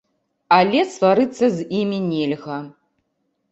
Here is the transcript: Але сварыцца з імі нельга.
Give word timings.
Але 0.57 0.81
сварыцца 0.93 1.45
з 1.59 1.67
імі 1.83 2.01
нельга. 2.09 2.59